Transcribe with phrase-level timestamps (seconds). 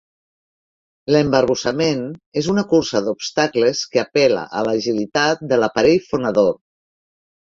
[1.15, 1.99] L'embarbussament
[2.41, 6.49] és una cursa d'obstacles que apel·la a l'agilitat de l'aparell fonador.